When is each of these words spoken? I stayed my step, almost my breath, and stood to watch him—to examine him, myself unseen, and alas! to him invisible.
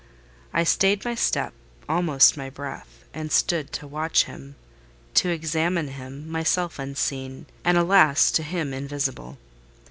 I 0.51 0.63
stayed 0.63 1.05
my 1.05 1.13
step, 1.13 1.53
almost 1.87 2.35
my 2.35 2.49
breath, 2.49 3.05
and 3.13 3.31
stood 3.31 3.71
to 3.73 3.85
watch 3.85 4.23
him—to 4.23 5.29
examine 5.29 5.89
him, 5.89 6.27
myself 6.27 6.79
unseen, 6.79 7.45
and 7.63 7.77
alas! 7.77 8.31
to 8.31 8.41
him 8.41 8.73
invisible. 8.73 9.37